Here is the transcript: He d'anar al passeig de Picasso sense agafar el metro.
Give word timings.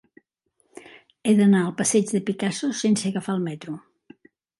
He 1.25 1.35
d'anar 1.39 1.61
al 1.65 1.75
passeig 1.81 2.13
de 2.13 2.21
Picasso 2.31 2.71
sense 2.79 3.05
agafar 3.13 3.37
el 3.39 3.45
metro. 3.49 3.77